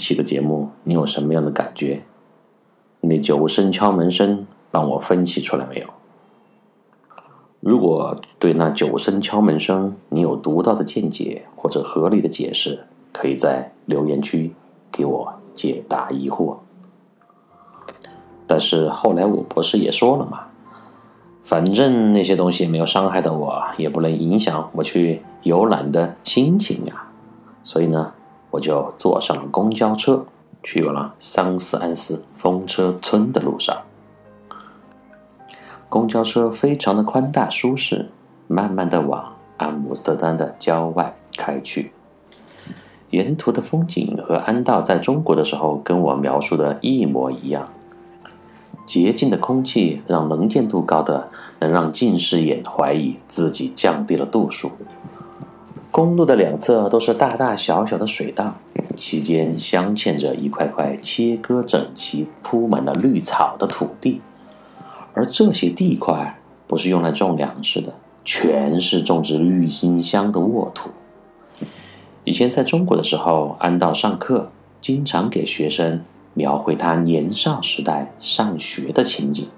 [0.00, 2.02] 听完上一期的节目，你有什么样的感觉？
[3.02, 5.86] 你那九声敲门声，帮我分析出来没有？
[7.60, 14.54] 如果对那九声敲门声你有独到的见解或者合理的解释，可以在留言区
[14.90, 16.56] 给我解答疑惑。
[18.46, 20.46] 但是后来我不是也说了嘛，
[21.44, 27.06] 反正那些东西没有伤害到我，也不能影响我去游览的心情呀，
[27.62, 28.14] 所以呢。
[28.50, 30.24] 我就坐上了公交车，
[30.62, 33.76] 去了桑斯安斯风车村的路上。
[35.88, 38.10] 公交车非常的宽大舒适，
[38.46, 41.92] 慢慢的往阿姆斯特丹的郊外开去。
[43.10, 47.68] 沿途的风景和安道在中国的时候跟我描述的一模一样。
[48.86, 51.28] 洁净的空气让能见度高的
[51.60, 54.70] 能让近视眼怀疑自己降低了度数。
[55.90, 58.54] 公路的两侧都是大大小小的水道，
[58.96, 64.20] 其间镶嵌着一块块切割整齐、铺满了绿草的土地，
[65.14, 67.92] 而这些地块不是用来种粮食的，
[68.24, 70.90] 全是种植郁金香的沃土。
[72.22, 76.02] 以前在中国的时候，安道上课经常给学生
[76.34, 79.48] 描绘他年少时代上学的情景，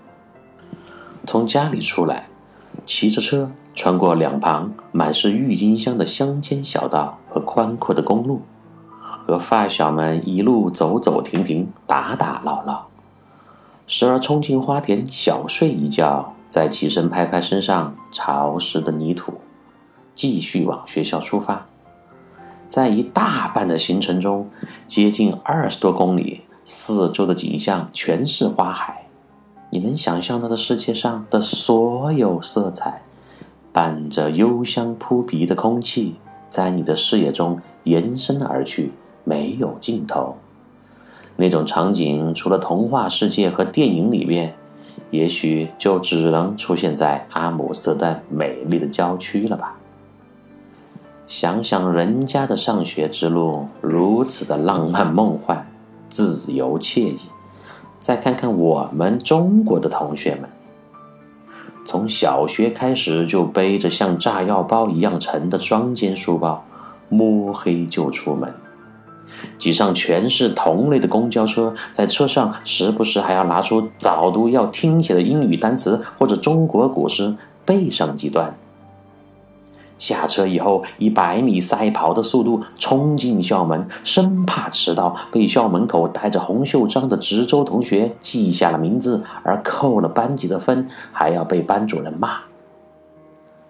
[1.26, 2.28] 从家里出来，
[2.86, 3.50] 骑着车。
[3.74, 8.42] 穿过两旁满是郁金香的乡间小道和宽阔的公路，
[9.00, 12.88] 和发小们一路走走停停、打打闹闹，
[13.86, 19.40] 时而冲进花田小睡一觉，再起身拍拍身上潮湿的泥土，
[20.14, 21.66] 继续往学校出发。
[22.68, 24.50] 在一大半的行程中，
[24.86, 29.06] 接近二十多公里，四周的景象全是花海，
[29.70, 33.02] 你能想象到的世界上的所有色彩。
[33.72, 36.16] 伴着幽香扑鼻的空气，
[36.48, 38.92] 在你的视野中延伸而去，
[39.24, 40.36] 没有尽头。
[41.36, 44.54] 那种场景，除了童话世界和电影里面，
[45.10, 49.76] 也许就只能出现在阿姆斯特丹美丽的郊区了吧？
[51.26, 55.66] 想想人家的上学之路如此的浪漫梦幻、
[56.10, 57.18] 自由惬意，
[57.98, 60.50] 再看看我们中国的同学们。
[61.84, 66.64] 从小学开始就背着像炸药包一样沉的双肩书包，
[67.08, 68.52] 摸黑就出门，
[69.58, 77.34] 挤上全是同类的公交车，在车上时不时还要拿出早读要听写的英语单词或者中国古诗
[77.64, 78.54] 背上几段。
[80.02, 92.40] 下车以后，以百米赛跑的速度冲进校门，生怕迟到，被校门口带着红袖章的值周同学记下了名字而扣了班级的分，还要被班主任骂。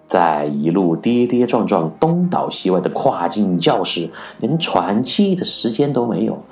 [0.06, 6.43] 在一路跌跌撞撞东倒西歪的跨进教室，连喘气的时间都没有，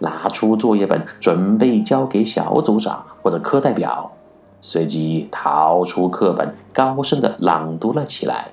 [0.00, 4.10] 拿出作业本准备交给小组长或者课代表，
[4.60, 8.48] 随即掏出课本，高声的朗读了起来。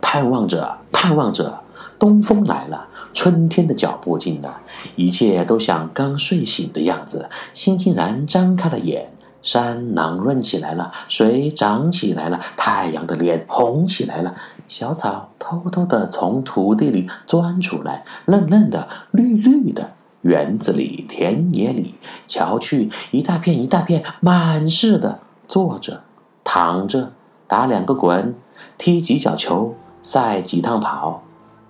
[0.00, 1.60] 盼望着，盼望着，
[1.98, 4.60] 东风来了，春天的脚步近了，
[4.96, 7.28] 一切都像刚睡醒的样子。
[7.52, 14.34] 心竟然张开了眼，山朗润起来了，水涨起来了，太阳的脸红起来了，
[14.68, 19.92] 小草偷偷的从土地里钻出来，嫩嫩的，绿绿的。
[20.22, 21.94] 园子里，田野里，
[22.26, 25.18] 瞧去，一大片一大片，满是的，
[25.48, 26.02] 坐着，
[26.44, 27.12] 躺着，
[27.46, 28.34] 打两个滚。
[28.80, 31.22] 踢几脚球，赛几趟跑，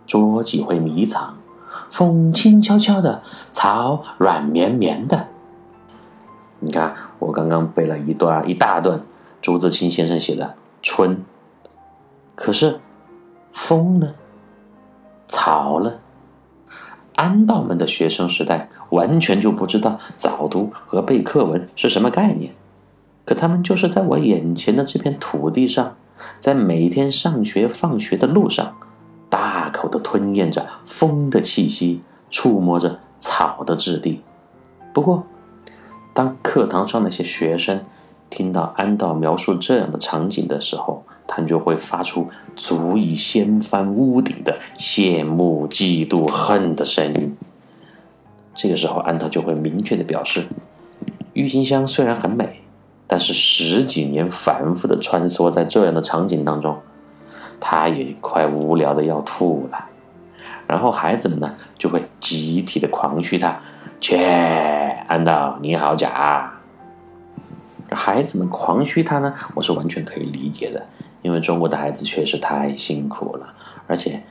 [0.07, 1.37] 捉几回迷藏。
[1.91, 5.27] 风轻悄悄的，草软绵绵的。
[6.61, 9.03] 你看，我刚刚背了一段一大段
[9.43, 10.45] 朱自清先生写的
[10.83, 11.17] 《春》，
[12.37, 12.79] 可是
[13.51, 14.15] 风呢？
[15.27, 15.95] 草呢？
[17.17, 22.55] 安道们的学生时代完全就不知道早读和背课文是什么概念，
[23.25, 25.97] 可他们就是在我眼前的这片土地上。
[26.39, 28.77] 在每天上学放学的路上，
[29.29, 34.23] 大口的吞咽着风的气息，触摸着草的质地。
[34.93, 35.25] 不过，
[36.13, 37.83] 当课堂上那些学生
[38.29, 47.37] 听到安道描述这样的场景的时候，他就会发出足以掀翻屋顶的羡慕、嫉妒、恨的声音。
[48.55, 50.47] 这个时候，安道就会明确的表示：
[51.33, 52.61] 郁金香虽然很美。
[53.13, 56.79] 但是十几年反复的穿梭在这样的场景当中，
[57.59, 59.87] 他也快无聊的要吐了。
[60.69, 63.59] 然后孩子们呢就会集体的狂嘘他
[64.01, 64.17] ：“切，
[65.09, 66.53] 安道你好假！”
[67.91, 70.87] 孩子们狂嘘他呢，我是完全可以理解的，
[71.23, 73.53] 因为中国的孩子确实太辛苦了，
[73.89, 74.23] 而且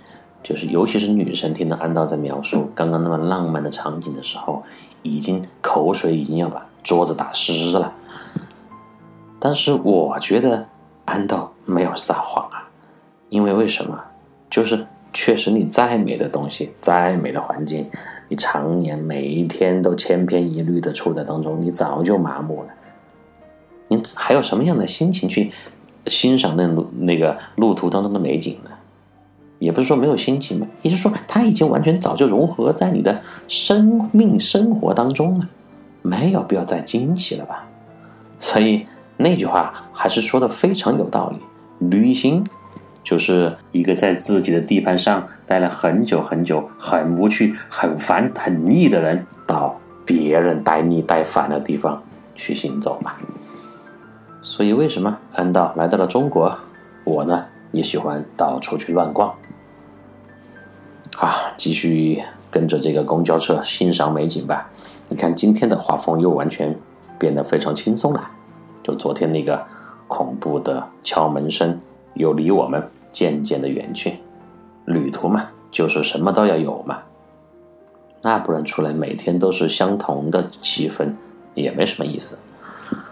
[0.42, 4.64] 就是尤其是女生听到安道在描述刚刚那么浪漫的场景的时候，
[5.02, 7.92] 已经口水已经要把桌子打湿了。
[9.40, 10.66] 但是我觉得
[11.06, 12.68] 安道没有撒谎啊，
[13.30, 14.00] 因为为什么？
[14.50, 17.90] 就是确实你再美的东西，再美的环境，
[18.28, 22.70] 你常年每一天都千篇一律的处在当中，你早就麻木了。
[23.88, 25.52] 你还有什么样的心情去
[26.08, 28.70] 欣赏那路那个路途当中的美景呢？
[29.60, 35.48] 也不是说没有心情嘛，也就是说，它已经完全早就融合在你的生命生活当中了，
[36.02, 37.68] 没有必要再惊奇了吧？
[38.40, 38.86] 所以
[39.22, 41.90] 那句话还是说的非常有道理。
[41.90, 42.42] 旅行
[43.04, 52.02] 就是一个在自己的地盘上待了很久很久、很无趣、很烦、很腻的人，到别人待腻待烦的地方
[52.34, 53.12] 去行走嘛。
[54.42, 56.58] 所以为什么安道来到了中国，
[57.04, 57.44] 我呢
[57.74, 59.36] 也喜欢到处去乱逛。
[61.18, 64.70] 啊，继续跟着这个公交车欣赏美景吧。
[65.10, 66.74] 你看今天的画风又完全
[67.18, 68.32] 变得非常轻松了，
[68.84, 69.66] 就昨天那个
[70.08, 71.80] 恐怖的敲门声
[72.14, 72.82] 又离我们
[73.12, 74.18] 渐渐的远去。
[74.86, 77.00] 旅途嘛，就是什么都要有嘛，
[78.24, 81.14] 那不然出来每天都是相同的气氛，
[81.54, 82.40] 也没什么意思。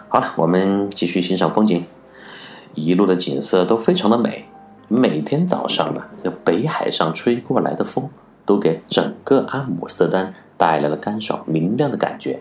[0.08, 1.84] 好了，我们继续欣赏风景，
[2.74, 4.44] 一路的景色都非常的美。
[4.88, 8.08] 每天早上呢，这北海上吹过来的风，
[8.44, 12.40] 都给整个阿姆斯特丹带来了干爽明亮的感觉。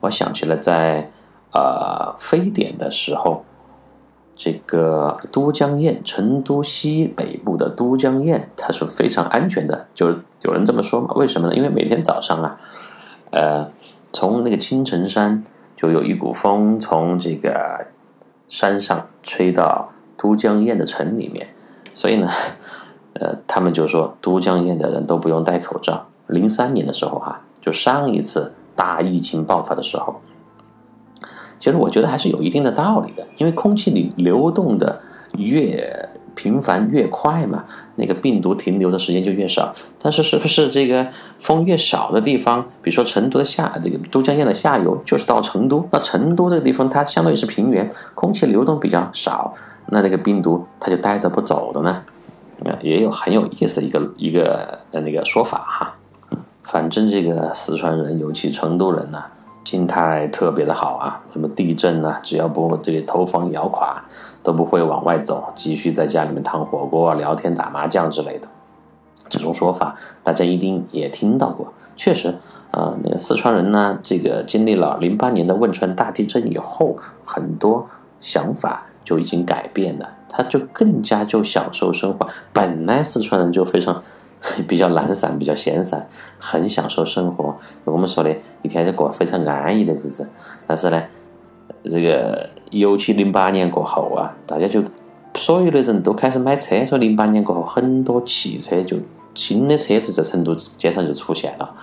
[0.00, 1.10] 我想起了在
[1.54, 3.44] 呃非典的时候，
[4.36, 9.86] 这个都江堰，成都西北部的都江堰，它是非常安全的。
[9.94, 11.14] 就是有人这么说嘛？
[11.14, 11.54] 为什么呢？
[11.54, 12.60] 因为每天早上啊，
[13.30, 13.70] 呃，
[14.12, 15.42] 从那个青城山
[15.76, 17.86] 就有一股风从这个
[18.48, 19.90] 山上吹到。
[20.16, 21.48] 都江堰的城里面，
[21.92, 22.30] 所以呢，
[23.14, 26.06] 呃，他们就说都江堰的人都不用戴口罩。
[26.28, 30.22] 零三年的时候哈，就上一次大疫情爆发的时候，
[31.58, 35.00] 其实我觉得还是有一定的道理的，因为空气里流动的
[35.38, 37.64] 越频繁越快嘛，
[37.96, 39.74] 那个病毒停留的时间就越少。
[40.00, 41.06] 但是是不是这个
[41.38, 49.54] 风越少的地方，比如说成都的下这个都江堰的下游就是到成都，那成都这个地方它相当于是平原，空气流动比较少。
[49.86, 52.02] 那那个病毒它就待着不走的呢？
[52.80, 55.94] 也有很有意思的一个一个呃那个说法哈。
[56.62, 59.22] 反正这个四川人，尤其成都人呢，
[59.64, 61.20] 心态特别的好啊。
[61.32, 64.04] 什么地震呢，只要不这个头房摇垮，
[64.42, 68.48] 都不会往外走，继续在家里面烫火锅、聊天、打麻将之类的。
[69.28, 71.72] 这种说法大家一定也听到过。
[71.96, 72.34] 确实
[72.70, 77.88] 啊，那个四川人呢，这个经历了零八年的汶川大地震以后，很多
[78.20, 78.86] 想法。
[79.04, 82.26] 就已经改变了，他就更加就享受生活。
[82.54, 84.02] 本来四川人就非常
[84.68, 86.06] 比较懒散，比较闲散，
[86.38, 87.56] 很享受生活。
[87.84, 90.28] 我们说的一天就过非常安逸的日子。
[90.66, 91.02] 但是呢，
[91.84, 94.82] 这个尤其零八年过后啊，大家就
[95.34, 96.84] 所有的人都开始买车。
[96.86, 98.96] 说零八年过后，很多汽车就
[99.34, 101.74] 新的车子在成都街上就出现了，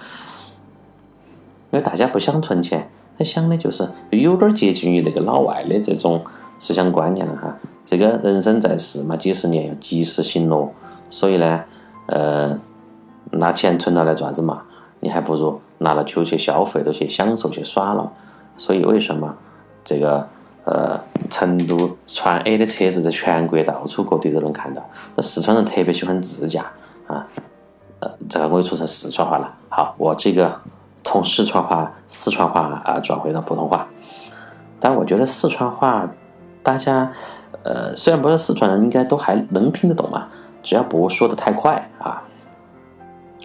[1.71, 6.23] 因为大家不想存钱，他想的就是有点接近于那个老外的这种。
[6.63, 10.71] 思想观念了哈，这个人生在世嘛，几十年要及时行乐，
[11.09, 11.63] 所以呢，
[12.08, 12.58] 呃，
[13.31, 14.62] 拿钱存到来做啥子嘛？
[15.00, 18.12] 你还不如拿了去去消费，都去享受去耍了。
[18.58, 19.36] 所以为什么
[19.84, 20.27] 这个
[20.65, 24.81] 呃，成都川 A 的车子在全国到处各地都能看到？
[25.15, 26.65] 那四川人特别喜欢自驾
[27.08, 27.25] 啊，
[28.00, 29.53] 呃，这个我又说成四川话了。
[29.70, 30.53] 好，我这个
[31.03, 33.88] 从四川话四川话啊转回到普通话，
[34.79, 36.10] 但我觉得四川话。
[36.63, 37.12] 大家，
[37.63, 40.27] 呃，虽然不是四川人，应该都还能听得懂嘛，
[40.61, 42.23] 只要不说的太快啊。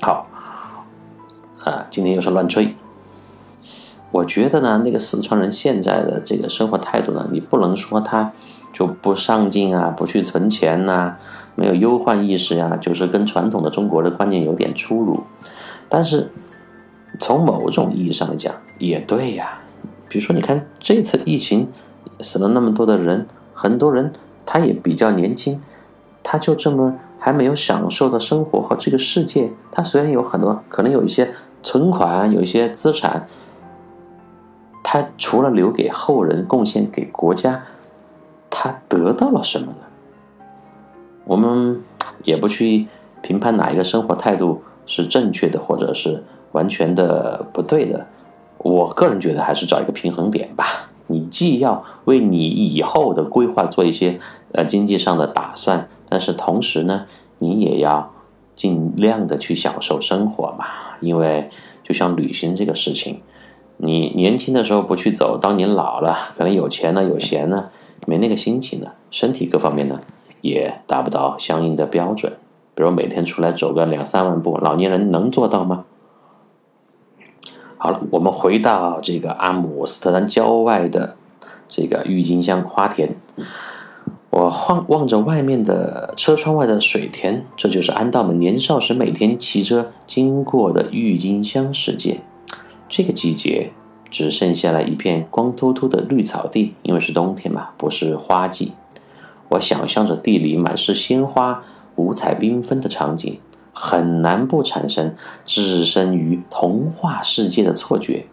[0.00, 0.26] 好，
[1.64, 2.74] 啊，今天又是乱吹。
[4.10, 8.32] 我觉得呢，那个四川人现在的这个生活态度呢，你不能说他
[8.72, 11.16] 就不上进啊，不去存钱呐，
[11.54, 15.24] 没有忧患意识呀，就是跟传统的中国的观念有点出入。
[15.88, 16.30] 但是
[17.18, 19.60] 从某种意义上来讲，也对呀。
[20.08, 21.68] 比如说，你看这次疫情。
[22.22, 24.10] 死了那么多的人，很多人
[24.46, 25.60] 他也比较年轻，
[26.22, 29.50] 他就这么还没有享受到生活和这个世界。
[29.70, 31.32] 他虽然有很多，可能有一些
[31.62, 33.26] 存款，有一些资产，
[34.82, 37.62] 他除了留给后人、贡献给国家，
[38.48, 39.78] 他得到了什么呢？
[41.24, 41.82] 我们
[42.24, 42.86] 也不去
[43.20, 48.06] 评判哪一个生活态度是正确的，或者是完全的不对的。
[48.58, 50.88] 我个人觉得，还是找一个平衡点吧。
[51.08, 54.18] 你既要为你以后的规划做一些
[54.52, 57.06] 呃经济上的打算，但是同时呢，
[57.38, 58.12] 你也要
[58.54, 60.64] 尽量的去享受生活嘛。
[61.00, 61.50] 因为
[61.84, 63.20] 就像旅行这个事情，
[63.76, 67.70] 你年轻的时候不去走，当你老了，可能有钱了有闲了，
[68.06, 70.00] 没那个心情了，身体各方面呢
[70.40, 72.32] 也达不到相应的标准。
[72.74, 75.84] 比如每天出来走个两三万步，老年人能做到吗？
[77.78, 81.16] 好了，我们回到这个阿姆斯特丹郊外的
[81.68, 83.16] 这个郁金香花田。
[84.30, 92.20] 我望望着外面的车窗外的水田，这就是安道们年少时每天骑车经过的郁金香世界。
[92.88, 93.72] 这个季节
[94.10, 98.72] 只剩下了一片光秃秃的绿草地，因为是冬天嘛，不是花季。
[99.50, 101.62] 我想象着地里满是鲜花。
[101.96, 103.40] 五彩缤纷的场景，
[103.72, 105.14] 很难不产生
[105.46, 108.26] 置身于童话世界的错觉。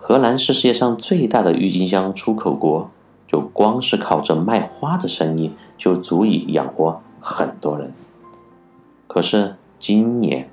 [0.00, 2.90] 荷兰是世界上最大的郁金香出口国，
[3.28, 7.92] 就光是靠着卖花的生意，就足以养活很多人。
[9.06, 10.50] 可是今年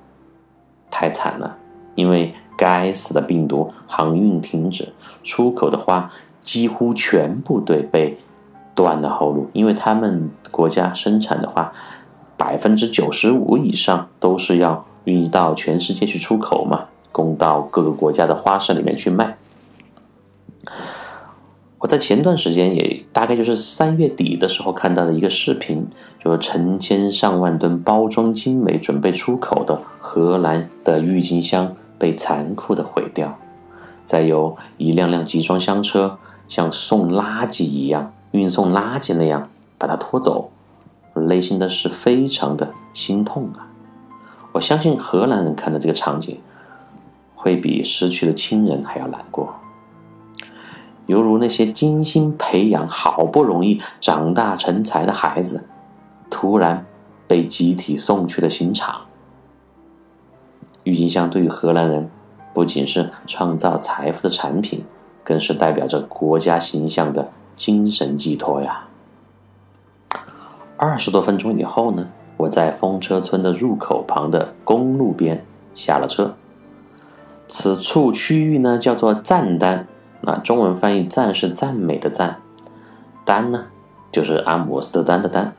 [0.92, 1.58] 太惨了，
[1.96, 8.20] 因为该死的病毒，航运停止，出口的花几乎全部对被。
[8.76, 11.72] 断了后路，因为他们国家生产的话，
[12.36, 19.38] 百分之九十五以上都是要运到全世界去出口嘛，供到各个国家的花市里面去卖。
[21.86, 25.86] 我在前段时间也大概就是三月底的时候看到的一个视频，
[26.24, 33.38] 就是成千上万吨包装精美准备出口的荷兰的郁金香被残酷的毁掉，
[34.04, 36.18] 再由一辆辆集装箱车
[36.50, 38.12] 像送垃圾一样。
[38.32, 40.50] 运送垃圾那样把它拖走，
[41.14, 43.70] 内心的是非常的心痛啊！
[44.54, 46.40] 我相信荷兰人看到这个场景，
[47.36, 49.54] 会比失去了亲人还要难过，
[51.06, 55.66] 犹如那些精心培养、好不容易长大成才的孩子，
[56.30, 56.86] 突然
[57.28, 59.02] 被集体送去了刑场。
[60.84, 62.10] 郁金香对于荷兰人，
[62.54, 64.84] 不仅是创造财富的产品，
[65.24, 67.30] 更是代表着国家形象的。
[67.56, 68.90] 精神寄托呀！
[70.76, 76.36] 二十多分钟以后呢，我在风车村的入口旁的公路边下了车。
[77.48, 79.88] 此处区域呢叫做赞丹，
[80.26, 82.42] 啊，中文翻译“赞”是赞美的“赞
[83.24, 83.66] ”，“丹”呢
[84.12, 85.54] 就是阿姆斯特丹的“丹”，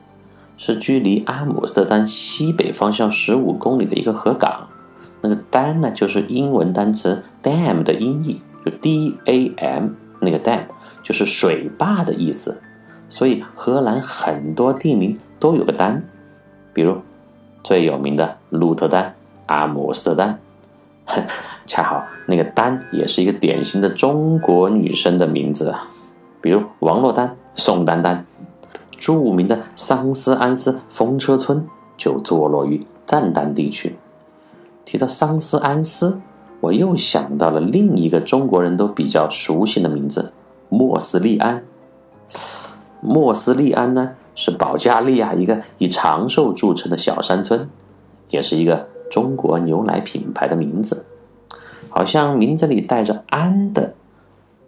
[0.59, 4.69] 是距离阿姆斯特丹西北方向十五公里的一个河港。
[5.23, 10.65] 那个“丹”呢就是英文单词 “dam” 的音译，就 D A M 那个 “dam”。
[11.03, 12.61] 就是水坝的意思，
[13.09, 16.03] 所以荷兰很多地名都有个丹，
[16.75, 16.97] 比如
[17.63, 19.15] 最有名的鹿特丹、
[19.47, 20.41] 阿姆斯特丹，
[21.67, 25.89] 恰好那个丹也是一个典型的中国女生的名字啊，
[26.41, 28.25] 比如王珞丹、宋丹丹。
[28.99, 33.95] 著名的桑斯安斯风车村就坐落于赞丹地区。
[34.87, 36.19] 提到桑斯安斯，
[36.61, 40.33] 我又想到了另一个中国人都比较熟悉的名字。
[40.71, 41.63] 莫斯利安，
[43.03, 47.69] 莫斯利安呢是保加利亚一个以长寿著称的小山村，
[48.31, 51.05] 也是一个中国牛奶品牌的名字。
[51.89, 53.95] 好像名字里带着“安”的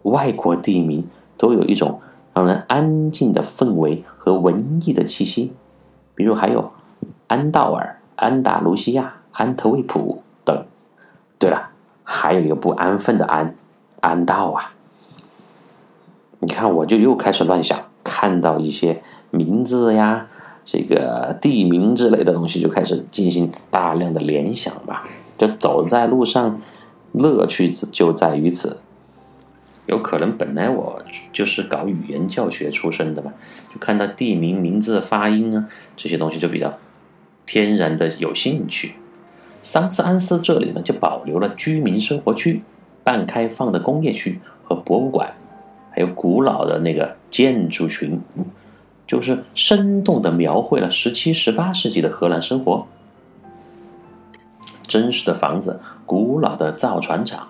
[0.03, 2.01] 外国地名，都有一种
[2.33, 5.53] 让人安静的氛围和文艺的气息。
[6.15, 6.73] 比如还有
[7.27, 10.65] 安道尔、安达卢西亚、安特卫普等。
[11.39, 11.71] 对了，
[12.03, 13.55] 还有一个不安分的“安”，
[14.01, 14.73] 安道啊。
[16.41, 20.29] 你看，我就又开始乱想，看到一些名字呀、
[20.71, 25.09] 这个地名之类的东西，就开始进行大量的联想吧。
[25.39, 26.61] 就走在路上，
[27.13, 28.77] 乐趣就在于此。
[29.87, 33.33] 有可能本来我就是搞语言教学出身的嘛，
[33.73, 36.77] 就看到地名名字发音啊这些东西就比较
[37.47, 38.93] 天然的有兴趣。
[39.63, 42.61] 桑斯安斯这里呢，就保留了居民生活区、
[43.03, 45.33] 半开放的工业区和博物馆。
[45.91, 48.21] 还有古老的那个建筑群，
[49.09, 52.87] 就是生动的描绘了十七、十八世纪的荷兰生活。
[54.87, 57.49] 真实的房子、古老的造船厂、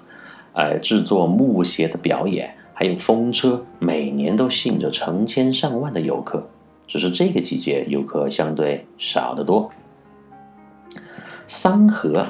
[0.55, 6.49] 呃，制作木鞋的表演，还有风车，每年都吸引着成千上万的游客。
[6.87, 9.71] 只是这个季节游客相对少得多。
[11.47, 12.29] 桑河，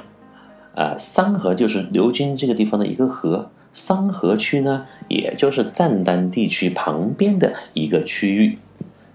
[0.75, 3.51] 啊，桑河就是流经这个地方的一个河。
[3.73, 8.59] 桑河区呢，也就是赞丹地区旁边的一个区域。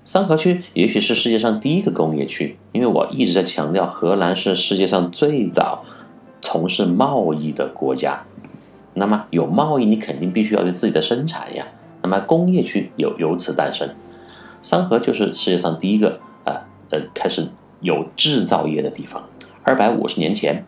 [0.06, 5.86] 三河区也许是世界上第一个工业区，因为我一直在强调，荷兰是世界上最早
[6.42, 8.24] 从事贸易的国家。
[8.94, 11.66] 那么有贸易，你肯定必须要有自己的生产呀。
[12.02, 13.90] 那么工业区有由此诞生。
[14.62, 17.48] 三河就是世界上第一个啊呃开始
[17.80, 19.24] 有制造业的地方。
[19.64, 20.66] 二百五十年前，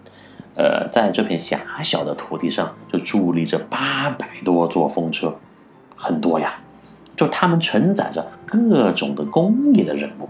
[0.55, 5.35] 呃，在这片狭小的土地上就伫立着八百多座风车，
[5.97, 6.61] 很多呀。
[7.15, 10.29] 就它们承载着各种的工业的任务。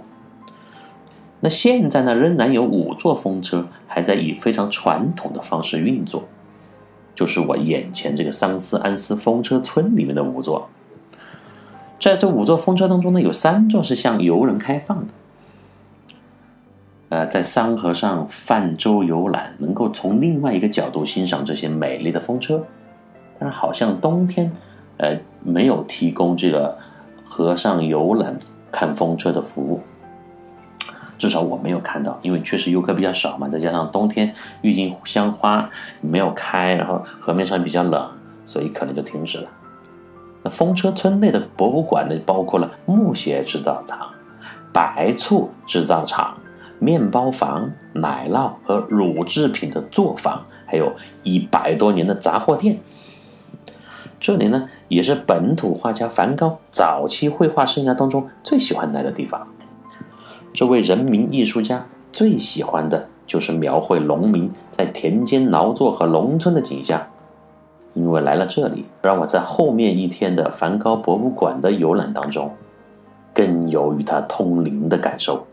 [1.39, 6.23] 那现在呢，仍然有五座风车还在以非常传统的方式运作，
[7.13, 10.69] 就是我眼前这个桑斯安斯风车村里面的五座。
[11.99, 15.13] 在这五座风车当中呢，有三座是向游人开放的。
[17.09, 22.63] 呃，在桑河上泛舟游览，能够从另外一个角度欣赏这些美丽的风车。
[23.39, 24.51] 但是好像冬天，
[24.97, 26.77] 呃，没有提供这个
[27.23, 28.37] 河上游览
[28.71, 29.79] 看风车的服务。
[31.17, 35.69] 至少我没有看到，因为确实游客比较少嘛，再加上冬天郁金香花
[36.01, 38.05] 没有开，然后河面上比较冷，
[38.45, 39.47] 所以可能就停止了。
[40.43, 44.09] 那风车村内的博物馆呢，包括了木鞋制造厂、
[44.73, 46.37] 白醋制造厂、
[46.79, 50.91] 面包房、奶酪和乳制品的作坊，还有
[51.23, 52.77] 一百多年的杂货店。
[54.19, 59.45] 这里呢，也是本土画家梵高早期绘画生涯当中最喜欢来的地方。
[60.53, 67.01] 这位人民艺术家最喜欢的就是描绘农民在田间劳作和农村的景象。
[67.93, 72.51] 因为来了这里，让我在后面一天的梵高博物馆的游览当中，
[73.33, 75.45] 更有与他通灵的感受。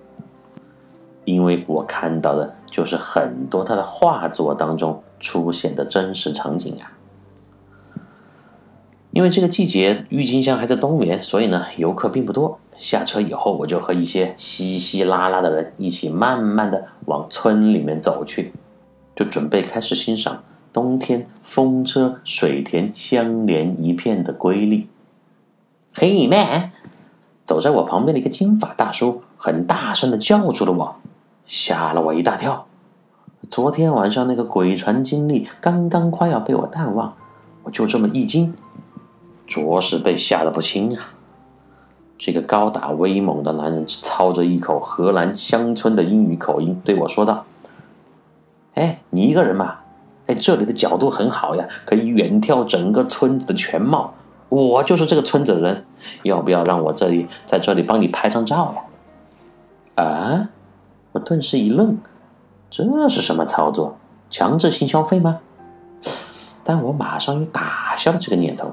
[1.24, 6.90] 因为我看到的就是很多他的画作当中出现的真实场景呀。
[9.12, 12.58] 因为这个季节郁金香还在冬眠，所以呢游客并不多。
[12.78, 18.52] 下车以后，我就和一些稀稀拉拉的人一起慢慢的往村里面走去，
[19.14, 20.42] 就准备开始欣赏。
[20.72, 24.88] 冬天，风车、水田相连一片的瑰丽。
[25.92, 26.72] 嘿，man！
[27.44, 30.96] 走在我旁边的一个金发大叔很大声的叫住了我，
[31.46, 32.66] 吓了我一大跳。
[33.50, 37.14] 昨天晚上那个鬼船经历刚刚快要被我淡忘，
[37.64, 38.54] 我就这么一惊，
[39.46, 41.14] 着实被吓得不轻啊！
[42.18, 47.44] 这个高大威猛的男人操着一口荷兰乡村的英语口音对我说道
[48.74, 49.78] ：“哎，你一个人吗？”
[50.26, 54.14] 哎，这里的角度很好呀，可以远眺整个村子的全貌。
[54.48, 55.84] 我就是这个村子的人，
[56.22, 58.72] 要不要让我这里在这里帮你拍张照
[59.96, 60.04] 呀？
[60.04, 60.48] 啊！
[61.10, 61.98] 我顿时一愣，
[62.70, 63.96] 这是什么操作？
[64.30, 65.40] 强制性消费吗？
[66.62, 68.72] 但我马上又打消了这个念头。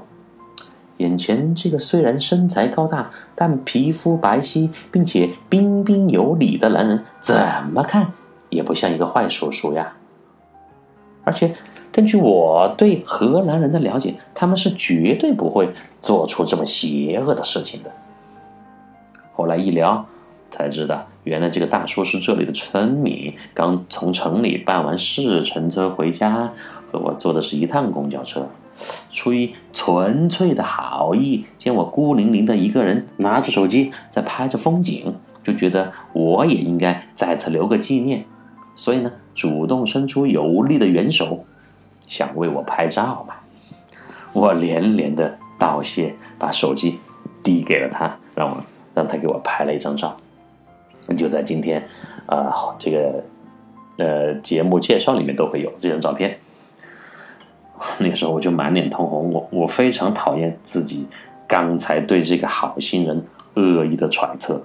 [1.00, 7.36] 眼前这个虽然身材高大，但皮肤白皙并且彬彬有礼的男人，怎
[7.74, 8.14] 么看
[8.50, 9.94] 也不像一个坏叔叔呀。
[11.24, 11.54] 而且，
[11.92, 15.70] 根据我对荷兰人的了解，他们是绝对不会
[16.02, 17.92] 做出这么邪恶的事情的。
[19.34, 20.06] 后来一聊，
[20.52, 26.52] 才知道原来这个大叔是这里的村民，刚从城里办完事乘车回家，
[26.92, 28.46] 和我坐的是一趟公交车。
[29.12, 35.13] 出于纯粹的好意，见我孤零零的一个人拿着手机在拍着风景，
[35.44, 38.26] 就觉得我也应该在此留个纪念。
[38.76, 41.46] 所以呢，主动伸出有力的援手，
[42.08, 43.36] 想为我拍照嘛。
[44.32, 47.00] 我连连的道谢，把手机
[47.44, 48.63] 递给了他，让我
[48.94, 50.15] 让他给我拍了一张照。
[51.18, 51.84] 就在今天，
[52.28, 53.24] 啊，这个
[53.98, 56.38] 呃节目介绍里面都会有这张照片。
[58.00, 61.08] 那时候我就满脸通红，我我非常讨厌自己
[61.48, 63.24] 刚才对这个好心人
[63.56, 64.62] 恶意的揣测。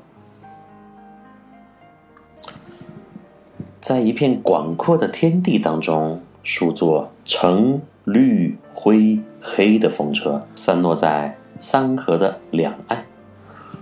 [3.80, 13.04] 在一片广阔的天地当中，数座橙、绿、灰、黑的风车散落在山河的两岸，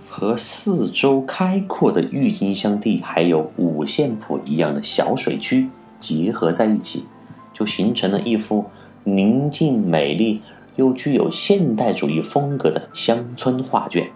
[0.09, 5.69] 和四周开阔的郁金香地还有五线谱一样的小水区
[5.99, 7.05] 结合在一起，
[7.53, 8.65] 就形成了一幅
[9.03, 10.41] 宁静美丽
[10.75, 14.09] 又具有现代主义风格的乡村画卷。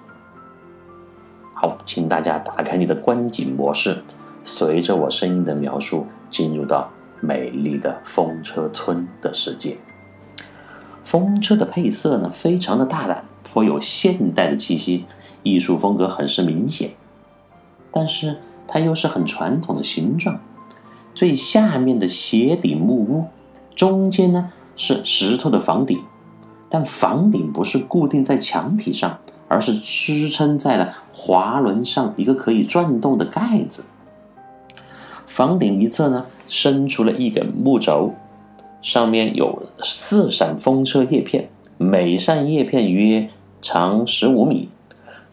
[1.53, 4.03] 好，请大家打开你的观景模式。
[4.45, 9.77] 随着我声音的描述，进入到美丽的风车村的世界。
[11.03, 15.05] 风车的配色呢，非常的大胆，颇有现代的气息，
[15.43, 16.91] 艺术风格很是明显。
[17.91, 20.39] 但是它又是很传统的形状。
[21.13, 23.25] 最下面的斜顶木屋，
[23.75, 25.99] 中间呢是石头的房顶，
[26.69, 29.17] 但房顶不是固定在墙体上，
[29.49, 33.83] 而是支撑在了滑轮上一个可以转动的盖子。
[35.25, 38.13] 房顶一侧呢，伸出了一根木轴，
[38.81, 43.29] 上面有四扇风车叶片，每扇叶片约
[43.61, 44.69] 长十五米。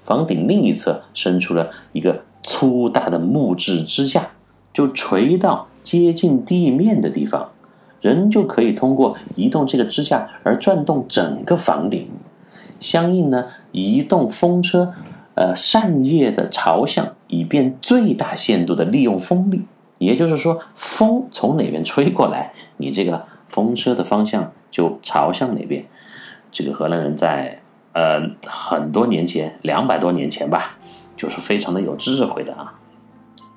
[0.04, 4.28] 房顶另一侧伸出了一个粗大的木质支架，
[4.72, 7.50] 就垂到接近地面的地方，
[8.04, 12.06] 人就可以通过移动这个支架而转动整个房顶。
[12.78, 14.92] 相应呢，移动风车，
[15.34, 19.64] 呃，扇叶的朝向，以便最大限度的利用风力。
[19.96, 25.82] 也就是说，风从哪边吹过来，你这个风车的方向就朝向哪边。
[26.52, 27.58] 这个荷兰人在
[27.94, 30.76] 呃很多年前，两百多年前吧，
[31.16, 32.74] 就是非常的有智慧的啊。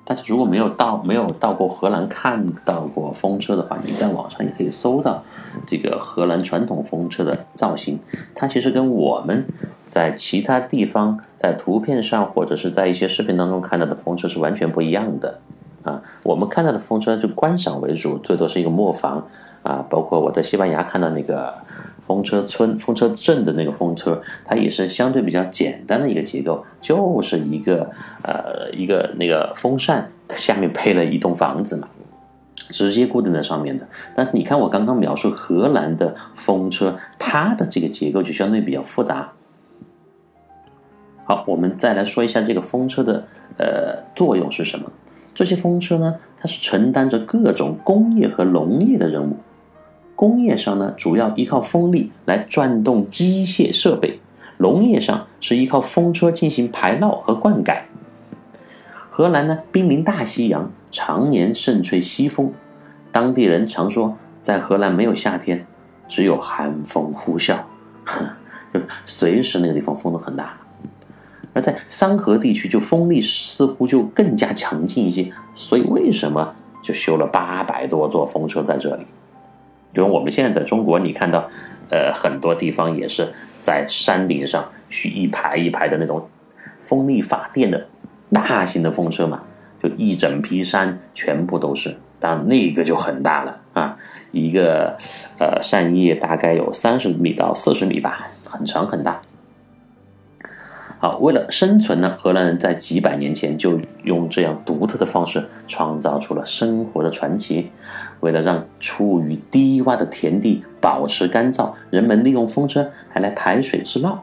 [0.08, 5.22] 大家如果没有到没有到过荷兰看到过风车的话，你在网上也可以搜到
[5.66, 7.98] 这个荷兰传统风车的造型。
[8.34, 9.44] 它其实跟我们
[9.84, 15.40] 在其他地方在图片上或者是在一些视频当中看到的风车是完全不一样的
[15.82, 16.00] 啊。
[16.22, 19.26] 我们看到的风车就观赏为主，最多是一个磨坊
[19.62, 19.84] 啊。
[19.90, 21.52] 包括我在西班牙看到那个。
[22.08, 27.90] 风车村、风车镇的那个风车，它也是相对比较简单的一个结构，就是一个
[28.22, 31.86] 呃一个那个风扇下面配了一栋房子嘛，
[32.70, 33.86] 直接固定在上面的。
[34.14, 39.30] 但是你看我刚刚描述荷兰的风车，它的这个结构就相对比较复杂。
[41.26, 43.22] 好，我们再来说一下这个风车的
[43.58, 44.90] 呃作用是什么？
[45.34, 49.36] 这些风车呢，它是承担着各种工业和农业的任务。
[50.18, 54.18] 工业上呢，主要依靠风力来转动机械设备；
[54.56, 57.82] 农业上是依靠风车进行排涝和灌溉。
[59.10, 62.52] 荷兰呢，濒临大西洋，常年盛吹西风，
[63.12, 65.64] 当地人常说，在荷兰没有夏天，
[66.08, 67.56] 只有寒风呼啸，
[68.74, 70.58] 就随时那个地方风都很大。
[71.52, 79.06] 而在桑河地区，就风力似乎就更加强劲一些，所以为什么就修了八百多座风车在这里？
[79.92, 81.48] 比如我们现在在中国，你看到，
[81.90, 86.28] 呃，很多地方也是在山顶上去一排一排的那种
[86.82, 87.86] 风力发电的
[88.30, 89.42] 大型的风车嘛，
[89.82, 93.96] 就一整批山全部都是，当那个就很大了啊，
[94.32, 94.96] 一个
[95.38, 99.20] 呃扇叶大概有三十米到四十米吧，很长很大。
[101.00, 107.70] 好，为了生存呢，荷兰人在几百年前就用这样独特的方式创造出了生活的传奇。
[108.18, 114.18] 为了让处于低洼的田地保持干燥，人们利用风车还来排水制涝。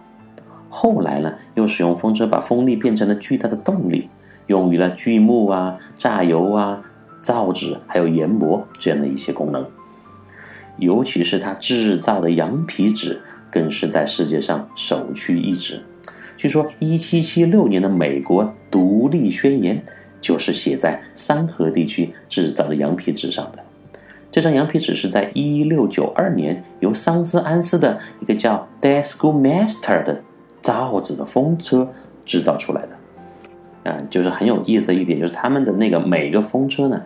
[0.69, 4.09] 后来呢，又使用风车把风力变成了巨大的动力，
[4.47, 6.81] 用于了锯木啊、榨油啊、
[7.21, 9.65] 造纸还有研磨这样的一些功能。
[10.77, 15.81] 尤其是它制造的羊皮纸，更是在世界上首屈一指。
[16.45, 19.83] 据说，一七七六年的美国独立宣言
[20.21, 23.57] 就是写在三河地区制造的羊皮纸上的。
[24.29, 30.21] 这张羊皮纸是在一六九二年由桑斯安斯的一个叫 d e s c o Master 的
[30.61, 31.91] 造纸的风车
[32.23, 32.89] 制造出来的。
[33.85, 37.01] 嗯，就是很有意思的一点，就是他们的那个每个风车呢，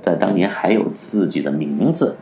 [0.00, 2.16] 在当年还有自己的名字。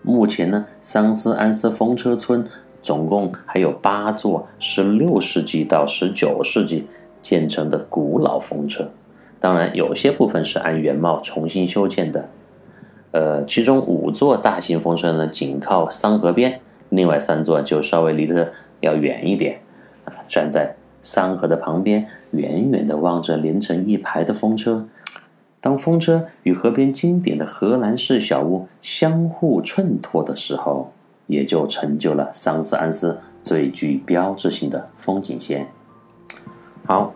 [0.00, 2.42] 目前呢，桑斯安斯风车村。
[2.84, 6.86] 总共还有八座十六世纪到十九世纪
[7.22, 8.90] 建成的古老风车，
[9.40, 12.28] 当然有些部分是按原貌重新修建的。
[13.12, 19.62] 呃，其中五座大型风车呢紧靠桑河边，另外三座就稍微离得要远一点。
[20.04, 24.86] 啊，站在桑河的旁边，远远地望着连成一排的风车。
[25.58, 30.92] 当风车与河边经典的荷兰式小屋相互衬托的时候。
[31.26, 35.68] 也就成就了桑斯安斯最具标志性的风景线。
[36.84, 37.14] 好，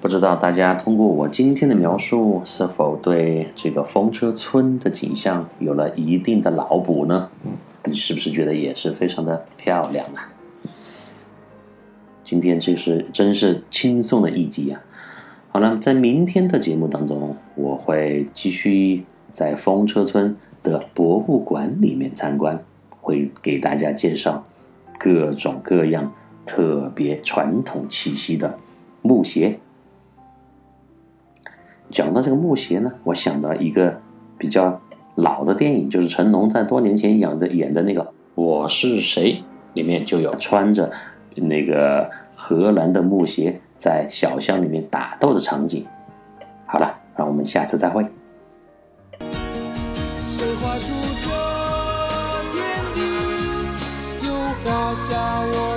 [0.00, 7.30] 不知道大家通过我今天的描述，是否对这个风车村的景象有了一定的脑补呢？
[7.84, 10.32] 你是不是觉得也是非常的漂亮啊？
[12.24, 14.82] 今天这是真是轻松的一集啊！
[15.48, 22.62] 好了，在明天的节目当中，我会继续在风车村的博物馆里面参观。
[23.06, 24.44] 会给大家介绍
[24.98, 26.12] 各种各样
[26.44, 28.58] 特别传统气息的
[29.00, 29.60] 木鞋。
[31.88, 34.00] 讲到这个木鞋呢，我想到一个
[34.36, 34.80] 比较
[35.14, 38.02] 老的电影，就是成龙在多年前演的演的那个
[38.34, 39.34] 《我是谁》
[39.74, 40.90] 里面就有穿着
[41.36, 45.86] 那个荷兰的木鞋在小巷里面打斗的场景。
[46.66, 48.04] 好了，让我们下次再会。
[49.20, 51.15] 谁
[55.08, 55.75] 下我